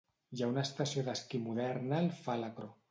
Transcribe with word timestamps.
Hi 0.37 0.41
ha 0.45 0.49
una 0.53 0.63
estació 0.69 1.03
d'esquí 1.11 1.43
moderna 1.47 2.03
al 2.03 2.13
Falakro. 2.27 2.77